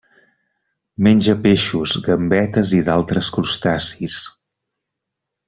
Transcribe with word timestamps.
Menja 1.07 1.35
peixos, 1.47 1.93
gambetes 2.07 2.73
i 2.79 2.81
d'altres 2.89 3.29
crustacis. 3.37 4.19